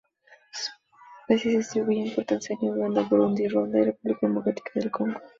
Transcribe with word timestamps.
Sus 0.51 0.67
especies 1.29 1.43
se 1.51 1.57
distribuyen 1.59 2.15
por 2.15 2.25
Tanzania, 2.25 2.71
Uganda, 2.71 3.05
Burundi, 3.07 3.47
Ruanda 3.47 3.77
y 3.77 3.83
República 3.83 4.25
Democrática 4.29 4.71
del 4.73 4.89
Congo. 4.89 5.19